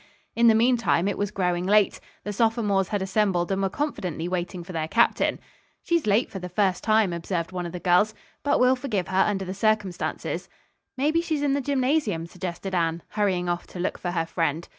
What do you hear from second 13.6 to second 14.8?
to look for her friend.